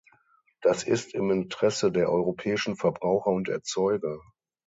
[0.61, 4.19] Das ist im Interesse der europäischen Verbraucher und Erzeuger.